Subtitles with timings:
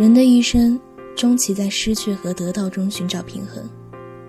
[0.00, 0.80] 人的一生，
[1.14, 3.62] 终其在失去和得到中寻找平衡。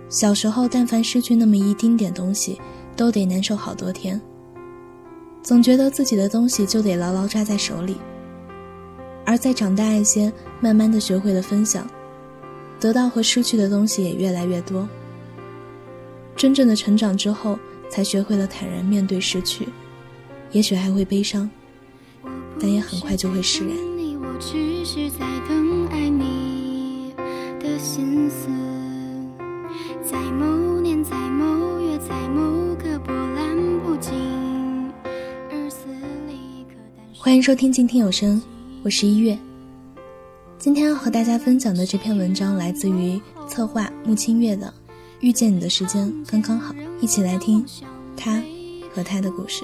[0.09, 2.59] 小时候，但凡失去那么一丁点东西，
[2.93, 4.19] 都得难受好多天。
[5.41, 7.95] 总觉得自己的东西就得牢牢抓在手里。
[9.25, 11.89] 而在长大一些，慢慢的学会了分享，
[12.77, 14.85] 得到和失去的东西也越来越多。
[16.35, 17.57] 真正的成长之后，
[17.89, 19.69] 才学会了坦然面对失去，
[20.51, 21.49] 也许还会悲伤，
[22.59, 23.90] 但也很快就会释然。
[24.41, 24.49] 欢
[37.35, 38.41] 迎收听静听有声。
[38.83, 39.37] 我是一月，
[40.57, 44.65] 今天要和大家分享的这篇文章来自于策划木清月的
[45.19, 47.63] 《遇见你的时间刚刚好》，一起来听
[48.17, 48.41] 他
[48.91, 49.63] 和他的故事。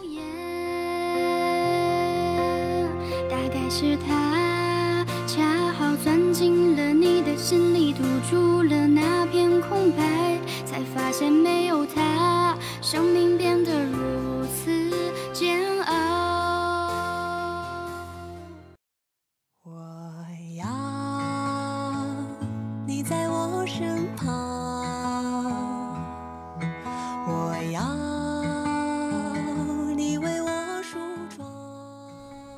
[3.27, 4.16] 大概是他
[7.48, 14.70] 心里，堵住了那片空白，才发现没有他，生命变得如此
[15.31, 15.93] 煎熬。
[19.63, 19.71] 我
[20.57, 20.67] 要
[22.85, 24.27] 你在我身旁，
[27.29, 27.82] 我要
[29.95, 30.98] 你为我梳
[31.34, 31.49] 妆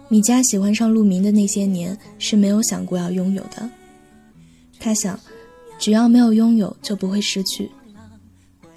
[0.07, 3.69] 米佳喜欢上陆明的那些年是没有想过要拥有的。
[4.79, 5.19] 他想，
[5.77, 7.69] 只要没有拥有，就不会失去。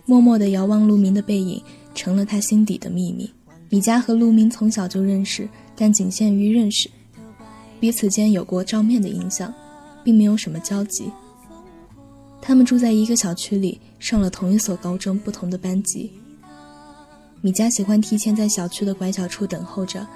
[0.04, 1.62] 默默地遥望陆明的背影，
[1.94, 3.30] 成了他心底的秘密。
[3.68, 6.90] 米佳和陆明从小就认识，但仅限于认识，
[7.80, 9.54] 彼此间有过照面的印象，
[10.04, 11.10] 并没有什么交集。
[12.40, 16.12] 他们住在一个小区里，上了同一所高中，不同的班级。
[17.40, 20.06] 米佳喜欢提前在小区的拐角处等候着。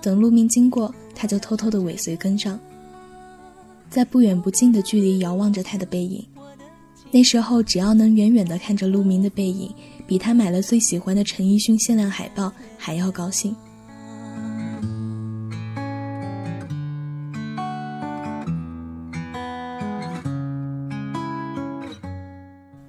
[0.00, 2.58] 等陆明经过，他就偷偷的尾随跟上，
[3.90, 6.24] 在不远不近的距离遥望着他的背影。
[7.10, 9.74] 那时候，只要能远远的看着陆明的背影，
[10.06, 13.56] 比他买了最喜欢的陈奕迅限量海报还要高兴。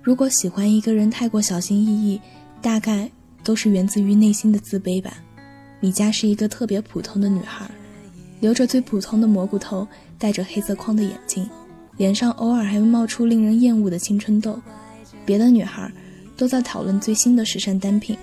[0.01, 2.19] 如果喜欢一个人太过小心翼翼，
[2.61, 3.09] 大概
[3.43, 5.13] 都是源自于内心的自卑吧。
[5.79, 7.69] 米佳是一个特别普通的女孩，
[8.39, 11.49] 留着最普通的蘑菇头，戴着黑色框的眼镜，
[11.97, 14.59] 脸上偶尔还会冒出令人厌恶的青春痘。
[15.25, 15.91] 别的女孩
[16.37, 18.17] 都在讨论最新的时尚单品，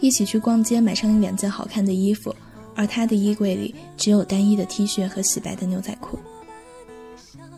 [0.00, 2.34] 一起去逛街买上一两件好看的衣服，
[2.74, 6.18] 而她的衣柜里只有单一的 T 恤和洗白的牛仔裤。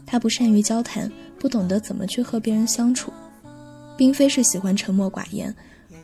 [0.05, 3.13] 她不善于交谈，不懂得怎么去和别人相处，
[3.97, 5.55] 并非是喜欢沉默寡言。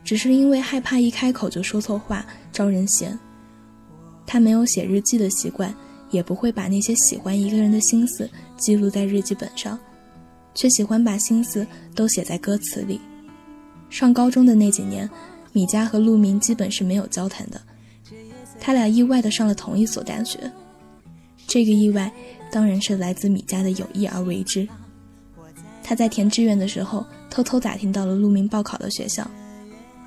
[0.05, 3.19] 只是因为害怕一开口就说错话，招人嫌。
[4.27, 5.73] 他没有写日记的习惯，
[6.11, 9.79] 也不会把那些喜欢一个人的心思记录在日记本上，
[10.55, 13.01] 却喜欢把心思都写在歌词里。
[13.89, 15.09] 上高中的那几年，
[15.53, 17.61] 米佳和陆明基本是没有交谈的。
[18.61, 20.51] 他俩意外的上了同一所大学，
[21.47, 22.11] 这个意外
[22.51, 24.67] 当然是来自米佳的有意而为之。
[25.85, 29.31] 他在填志愿的时候，偷偷打听到了陆明报考的学校。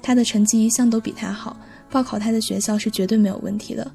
[0.01, 1.55] 他的成绩一向都比他好，
[1.89, 3.89] 报考他的学校是绝对没有问题的。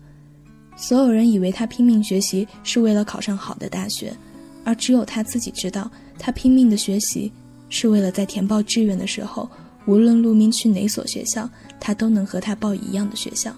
[0.76, 4.12] 所有人以为他拼命学习是为了考上好的大学，
[4.64, 7.32] 而只有他自己知道，他拼命的学习
[7.68, 9.48] 是为了在填报志愿的时候，
[9.86, 11.48] 无论陆明去哪所学校，
[11.78, 13.54] 他都能和他报一样的学校。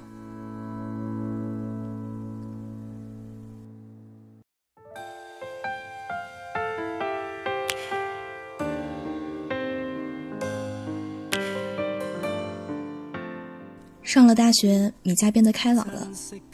[14.17, 16.09] 上了大学，米佳变得开朗了，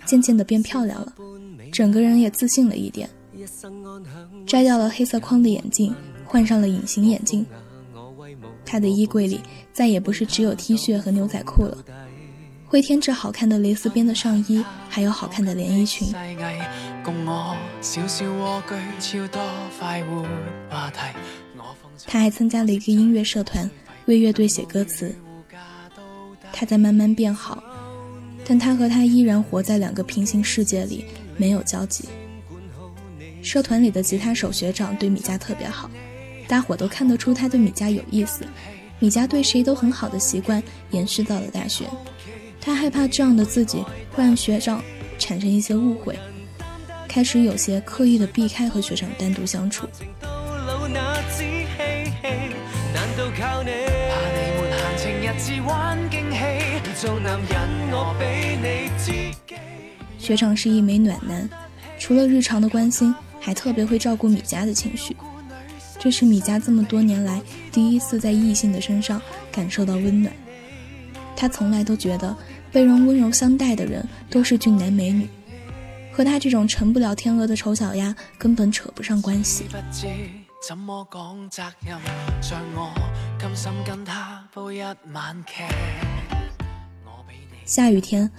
[0.04, 1.14] 渐渐的变漂亮了，
[1.70, 3.08] 整个人也自信了一点。
[4.44, 7.46] 摘掉了黑色框的眼镜，换上了隐形眼镜。
[8.66, 9.40] 他的衣柜里
[9.72, 11.78] 再也不是只有 T 恤和牛仔裤了，
[12.66, 16.12] 会添置好看的蕾丝边的上衣，还有好看的连衣裙。
[22.08, 23.70] 他还参加了一个音乐社团，
[24.06, 25.14] 为乐队写歌词。
[26.52, 27.62] 他在慢慢变好，
[28.44, 31.04] 但他和他依然活在两个平行世界里，
[31.36, 32.04] 没有交集。
[33.42, 35.90] 社团里的吉他手学长对米迦特别好，
[36.46, 38.44] 大伙都看得出他对米迦有意思。
[39.00, 40.62] 米迦对谁都很好的习惯
[40.92, 41.86] 延续到了大学，
[42.60, 44.80] 他害怕这样的自己会让学长
[45.18, 46.16] 产生一些误会，
[47.08, 49.88] 开始有些刻意的避开和学长单独相处。
[60.18, 61.50] 学长是一枚暖男，
[61.98, 65.16] 除了日常的关心，还特别会照顾米家的情绪。
[65.98, 69.20] 这是米家这么多年来第一次在异性的身上
[69.50, 70.32] 感受到温暖。
[71.34, 72.36] 他从来都觉得
[72.70, 75.28] 被人温柔相待的人都是俊男美女，
[76.12, 79.64] 和他这种成不了天鹅的丑小鸭根本扯不上关系。
[87.64, 88.30] 下雨天，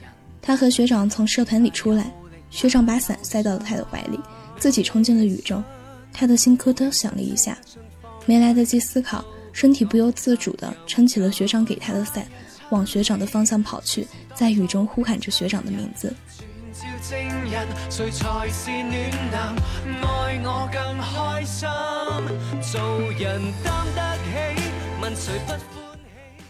[0.42, 2.12] 他和学长从社团里出来，
[2.50, 4.20] 学长把伞塞到了他的怀里，
[4.58, 5.64] 自己冲进了雨中。
[6.12, 7.58] 他的心咯噔响了一下，
[8.26, 12.28] 没来得及思考，身体不由自主地撑起了学长给他的伞，
[12.70, 16.14] 往学长的方向跑去，在雨中呼喊着学长的名字。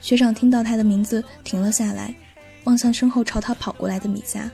[0.01, 2.13] 学长听到他的名字，停了下来，
[2.65, 4.49] 望向身后朝他跑过来的米佳。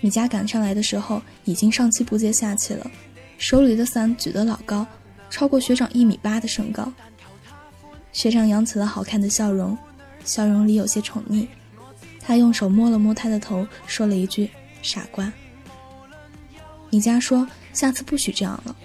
[0.00, 2.88] 米佳赶上来的时候，已经上气不接下气了。
[3.36, 4.86] 手里的伞举得老高，
[5.30, 6.92] 超过学长一米八的身高。
[8.12, 9.76] 学长扬起了好看的笑容，
[10.24, 11.46] 笑容里有些宠溺。
[12.20, 14.50] 他用手摸了摸他的头，说了一句
[14.82, 15.32] ：“傻瓜。”
[16.90, 18.76] 米佳说：“下次不许这样了，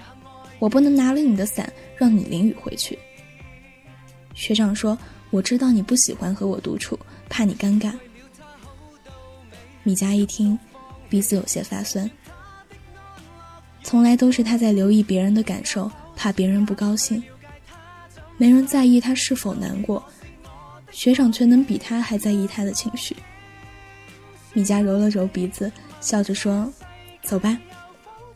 [0.60, 2.98] 我不能拿了你的伞让你淋雨回去。”
[4.34, 4.98] 学长说
[5.30, 6.98] ：“我知道你不喜欢和我独处，
[7.34, 7.92] 怕你尴尬。”
[9.82, 10.58] 米佳一听，
[11.10, 12.10] 鼻子有些发酸。
[13.82, 17.22] 从来都是他在留意别人的感受，怕别人不高兴。
[18.38, 20.04] 没人在意他是否难过，
[20.92, 23.16] 学长却能比他还在意他的情绪。
[24.54, 26.72] 米佳揉了揉鼻子，笑着说
[27.24, 27.58] ：“走吧，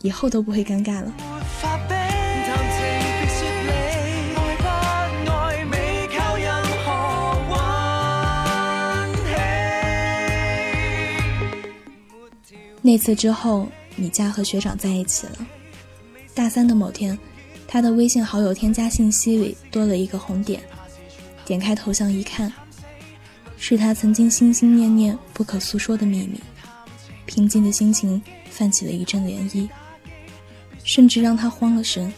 [0.02, 1.14] 以后都不会尴尬了。”
[12.82, 13.68] 那次之后。
[14.00, 15.44] 米佳和学长在一起了。
[16.32, 17.18] 大三的某天，
[17.66, 20.62] 他的微信好友添加信息里多了一个红点，
[21.44, 22.52] 点开头像一看，
[23.56, 26.40] 是他曾经心心念念不可诉说的秘密。
[27.26, 29.68] 平静的心情泛起了一阵涟漪，
[30.84, 32.12] 甚至让他慌了神。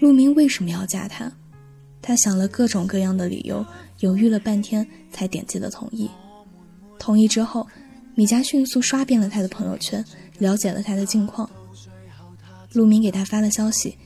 [0.00, 1.30] 陆明为什么要嫁他？
[2.00, 3.64] 他想了各种各样的理由，
[4.00, 6.08] 犹豫了半天，才点击了同意。
[6.98, 7.66] 同意之后，
[8.14, 10.04] 米佳迅速刷遍了他的朋友圈，
[10.38, 11.48] 了解了他的近况。
[12.72, 13.96] 陆明给他发了消息，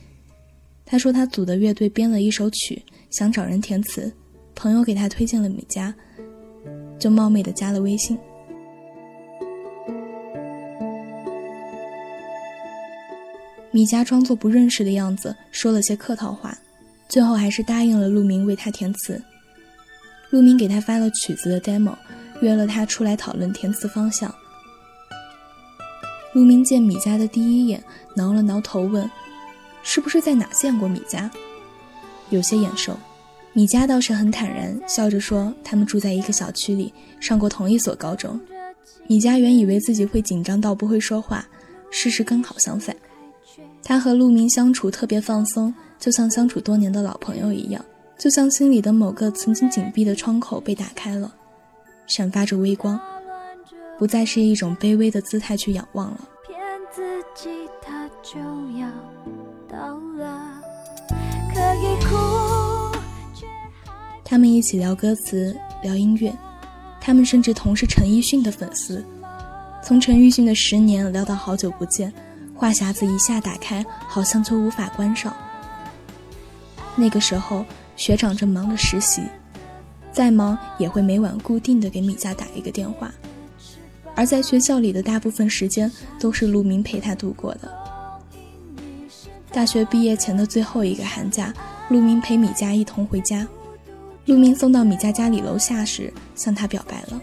[0.85, 2.81] 他说他组的乐队编了一首曲，
[3.11, 4.11] 想找人填词，
[4.55, 5.93] 朋友给他推荐了米佳，
[6.97, 8.17] 就冒昧的加了微信。
[13.73, 16.55] 米佳装作不认识的样子，说了些客套话，
[17.09, 19.19] 最后还是答应了陆明为他填词。
[20.29, 21.95] 陆明给他发了曲子的 demo，
[22.41, 24.31] 约了他出来讨论填词方向。
[26.33, 27.83] 陆明见米佳的第一眼，
[28.15, 29.09] 挠了挠头问
[29.81, 31.29] ：“是不是在哪见过米佳？”
[32.29, 32.95] 有些眼熟。
[33.53, 38.39] 米佳倒是很坦然，笑着说：“他们住在一个小区里，上过同一所高中。”
[39.09, 41.43] 米佳原以为自己会紧张到不会说话，
[41.89, 42.95] 事实刚好相反。
[43.83, 47.83] 他和陆明相处特别放松，就像相处多年的老朋友一样，
[48.17, 51.33] 就像心里的某个曾经紧闭的窗口被打开了，
[52.07, 52.97] 闪发着微光，
[53.99, 56.29] 不再是一种卑微的姿态去仰望了。
[64.23, 66.33] 他们一起聊歌词，聊音乐，
[67.01, 69.03] 他们甚至同是陈奕迅的粉丝，
[69.83, 72.11] 从陈奕迅的十年聊到好久不见。
[72.63, 75.35] 话匣子一下打开，好像就无法关上。
[76.95, 77.65] 那个时候，
[77.97, 79.21] 学长正忙着实习，
[80.13, 83.11] 再忙也会每晚固定的给米佳打一个电话。
[84.15, 87.69] 而在学校里的大部分时间，都是陆明陪他度过的。
[89.51, 91.53] 大学毕业前的最后一个寒假，
[91.89, 93.45] 陆明陪米佳一同回家。
[94.27, 97.19] 陆明送到米佳家里楼下时，向她表白了。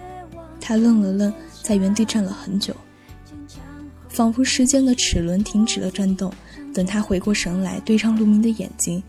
[0.61, 1.33] 他愣了愣，
[1.63, 2.77] 在原地站了很久。
[4.11, 6.33] 仿佛时间的齿轮停止了转动，
[6.75, 9.03] 等他回过神来，对上陆明的眼睛，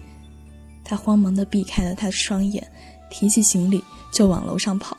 [0.84, 2.65] 他慌忙地避开了他的双眼，
[3.10, 4.96] 提起行李就往楼上跑。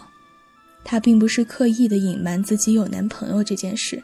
[0.85, 4.02] 他并不是刻意的隐瞒自己有男朋友这件事，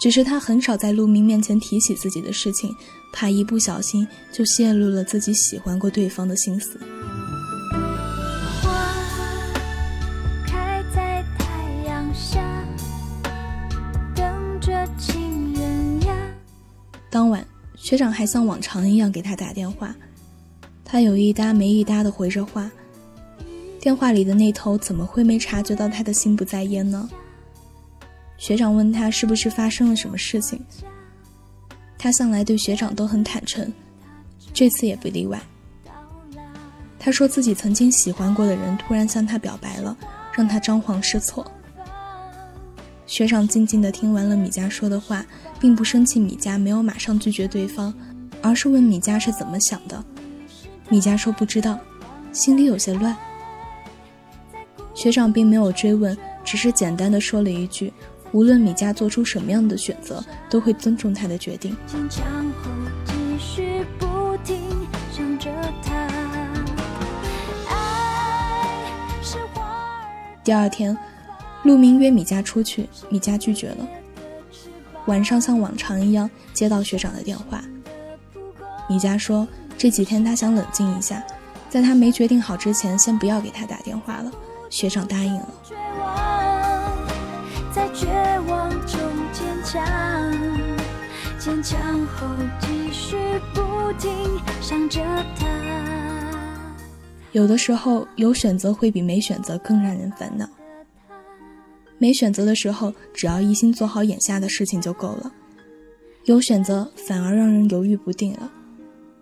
[0.00, 2.72] 只是他很少在陆明面前提起自己的事情，
[3.12, 6.78] 怕一不小心就泄露了自己喜欢过对方的心思。
[17.10, 17.46] 当晚，
[17.76, 19.94] 学长还像往常一样给他打电话。
[20.84, 22.70] 他有一搭没一搭的回着话，
[23.80, 27.08] 电话里的那头怎么会没察觉到他的心不在焉呢？
[28.36, 30.60] 学长问他是不是发生了什么事情，
[31.98, 33.72] 他向来对学长都很坦诚，
[34.54, 35.40] 这次也不例外。
[36.98, 39.96] 他说自己曾经喜欢过的人突然向他表白了，
[40.32, 41.50] 让他张皇失措。
[43.08, 45.24] 学长静静地听完了米佳说的话，
[45.58, 47.92] 并不生气米佳没有马上拒绝对方，
[48.42, 50.04] 而是问米佳是怎么想的。
[50.90, 51.78] 米佳说不知道，
[52.32, 53.16] 心里有些乱。
[54.92, 57.90] 学长并没有追问，只是简单的说了一句
[58.32, 61.74] ：“无论米佳做出什么样的选择，都会尊重他的决定。”
[70.44, 70.96] 第二天，
[71.64, 73.88] 陆明约米佳出去，米佳拒绝了。
[75.06, 77.62] 晚上像往常一样接到学长的电话，
[78.88, 79.46] 米佳说
[79.76, 81.22] 这几天他想冷静一下，
[81.68, 84.30] 在他没决定好之前，先不要给他打电话了。
[84.70, 85.48] 学长答应了。
[87.74, 88.06] 在绝
[88.48, 88.98] 望中
[89.32, 89.46] 坚
[91.38, 92.26] 坚强，强后
[92.60, 93.16] 继续
[93.54, 94.10] 不停
[94.60, 95.00] 想着
[95.38, 95.46] 他
[97.32, 100.46] 有的时候，有选择会比没选择更让人烦恼。
[101.98, 105.30] 没选择的时候，只要一心做好眼下的事情就够了；
[106.24, 108.50] 有选择，反而让人犹豫不定了。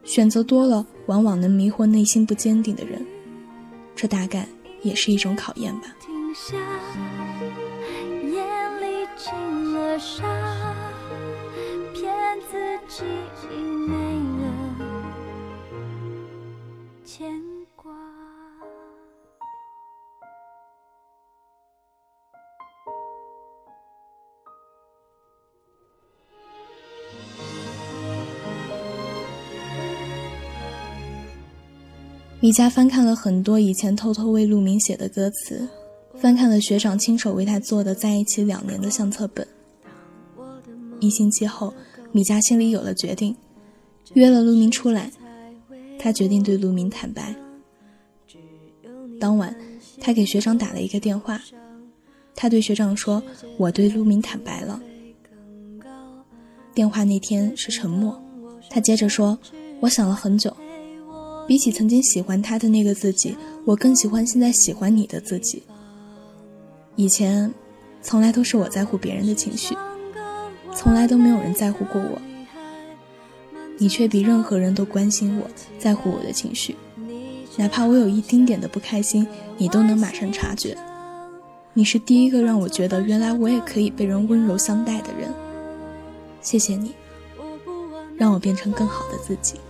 [0.05, 3.05] 选择多了，往往能迷惑内心不坚定的人。
[3.95, 4.47] 这大概
[4.83, 5.97] 也是一种考验吧。
[32.47, 35.69] 米佳翻看了很多以前偷偷为陆明写的歌词，
[36.15, 39.45] 翻看了学长亲手为他做的在一起两年的相册本。
[41.01, 41.75] 一星期后，
[42.13, 43.35] 米佳心里有了决定，
[44.15, 45.11] 约了陆明出来。
[45.99, 47.35] 他决定对陆明坦白。
[49.19, 49.53] 当晚，
[50.01, 51.43] 他给学长打了一个电话，
[52.37, 53.21] 他对学长说
[53.59, 54.81] ：“我对陆明坦白了。”
[56.73, 58.23] 电话那天是沉默，
[58.71, 59.37] 他接着说
[59.83, 60.57] ：“我想了很久。”
[61.47, 65.63] 比起曾经喜欢他的那个自己，我更喜欢现在喜欢你的自己。
[66.97, 67.53] 以前，
[68.03, 69.77] 从来都是我在乎别人的情绪，
[70.75, 72.21] 从来都没有人在乎过我。
[73.79, 75.47] 你却比任何人都关心我，
[75.79, 76.75] 在乎我的情绪，
[77.57, 79.27] 哪怕我有一丁点的不开心，
[79.59, 80.77] 你都能马上察觉。
[81.75, 85.29] 你是第一个让我觉得原来我也可以被人温柔相待的人。
[86.41, 86.93] 谢谢你。
[88.17, 89.61] 让我变成更好的自己。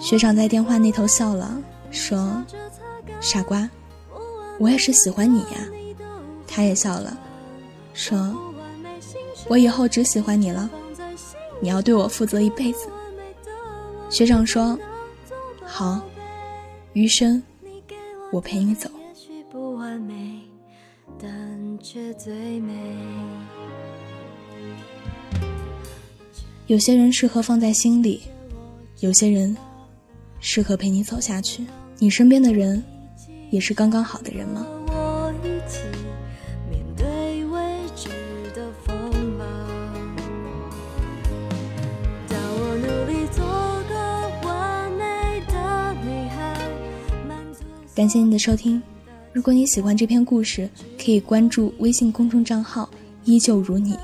[0.00, 1.56] 学长在电话那头笑了，
[1.90, 2.42] 说
[3.20, 3.68] ：“傻瓜，
[4.58, 5.68] 我也是喜欢你呀。”
[6.46, 7.16] 他也笑了，
[7.94, 8.34] 说
[9.48, 10.68] ：“我以后只喜欢你了，
[11.60, 12.88] 你要对我负责一辈子。”
[14.10, 14.78] 学长说
[15.64, 16.00] ：“好，
[16.92, 17.42] 余生
[18.30, 18.88] 我陪你走。”
[21.94, 22.72] 却最美。
[26.66, 28.22] 有些人适合放在心里，
[28.98, 29.56] 有些人
[30.40, 31.64] 适合陪你走下去。
[32.00, 32.82] 你身边的人，
[33.50, 34.66] 也是刚刚好的人吗？
[47.94, 48.82] 感谢你的收听。
[49.34, 52.88] 如果你喜欢这篇故事，可以关注微信公众账号
[53.26, 53.98] “依旧如你”。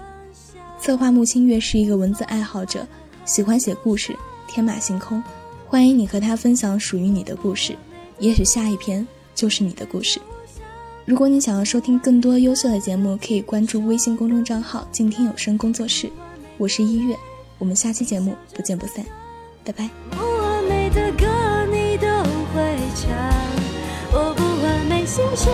[0.82, 2.84] 策划木清月是一个文字爱好者，
[3.24, 4.12] 喜欢写故事，
[4.48, 5.22] 天马行空。
[5.68, 7.76] 欢迎你和他分享属于你的故事，
[8.18, 10.20] 也许下一篇就是你的故事。
[11.04, 16.10] 如果你想要收听更多优秀的节目，可以关注微信公众账号“静听有声工作室”。
[16.58, 17.16] 我是一月，
[17.56, 19.06] 我们下期节目不见不散，
[19.62, 19.88] 拜拜。
[25.10, 25.50] 心事，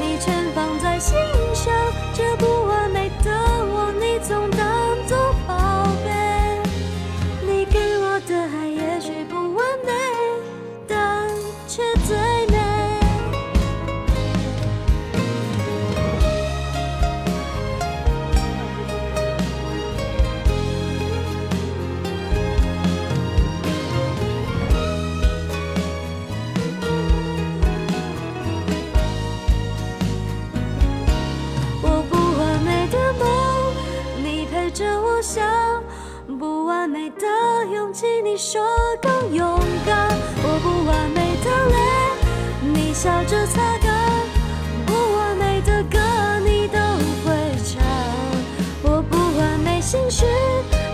[0.00, 1.14] 你全放在心
[34.70, 35.44] 着我想
[36.38, 37.26] 不完美的
[37.72, 38.60] 勇气你说
[39.00, 40.08] 更勇敢。
[40.42, 43.90] 我不完美的泪你笑着擦干
[44.86, 45.98] 不完美的歌
[46.44, 46.78] 你都
[47.24, 47.34] 会
[47.64, 47.82] 唱
[48.82, 50.26] 我不完美心事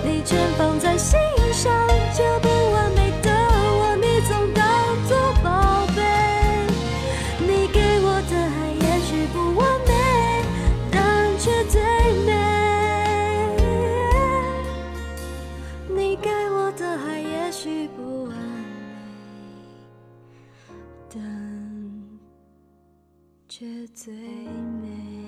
[0.05, 1.19] 你全放在心
[1.53, 1.73] 上
[2.17, 2.44] 就
[23.57, 25.24] 却最美。